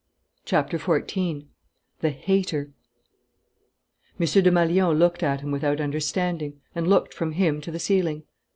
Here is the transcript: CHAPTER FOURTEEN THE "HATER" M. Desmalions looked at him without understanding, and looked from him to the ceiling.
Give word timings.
CHAPTER 0.45 0.79
FOURTEEN 0.79 1.49
THE 1.99 2.09
"HATER" 2.09 2.71
M. 4.19 4.25
Desmalions 4.25 4.97
looked 4.97 5.21
at 5.21 5.41
him 5.41 5.51
without 5.51 5.79
understanding, 5.79 6.59
and 6.73 6.87
looked 6.87 7.13
from 7.13 7.33
him 7.33 7.61
to 7.61 7.69
the 7.69 7.77
ceiling. 7.77 8.23